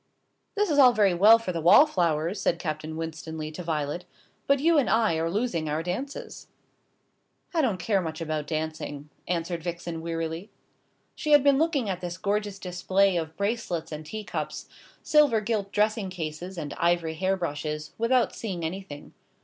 "This 0.55 0.71
is 0.71 0.79
all 0.79 0.93
very 0.93 1.13
well 1.13 1.37
for 1.37 1.51
the 1.53 1.61
wallflowers," 1.61 2.41
said 2.41 2.57
Captain 2.57 2.97
Winstanley 2.97 3.51
to 3.51 3.61
Violet, 3.61 4.05
"but 4.47 4.59
you 4.59 4.79
and 4.79 4.89
I 4.89 5.13
are 5.17 5.29
losing 5.29 5.69
our 5.69 5.83
dances." 5.83 6.47
"I 7.53 7.61
don't 7.61 7.73
much 7.73 7.83
care 8.15 8.23
about 8.25 8.47
dancing," 8.47 9.11
answered 9.27 9.61
Vixen 9.61 10.01
wearily. 10.01 10.49
She 11.13 11.33
had 11.33 11.43
been 11.43 11.59
looking 11.59 11.87
at 11.87 12.01
this 12.01 12.17
gorgeous 12.17 12.57
display 12.57 13.15
of 13.15 13.37
bracelets 13.37 13.91
and 13.91 14.03
teacups, 14.03 14.67
silver 15.03 15.39
gilt 15.39 15.71
dressing 15.71 16.09
cases, 16.09 16.57
and 16.57 16.73
ivory 16.79 17.13
hairbrushes, 17.13 17.93
without 17.99 18.33
seeing 18.33 18.65
anything. 18.65 19.13